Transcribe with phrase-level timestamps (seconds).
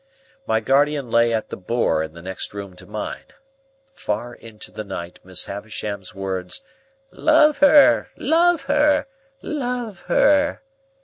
[0.47, 3.25] My guardian lay at the Boar in the next room to mine.
[3.93, 6.63] Far into the night, Miss Havisham's words,
[7.11, 9.05] "Love her, love her,
[9.43, 10.63] love her!"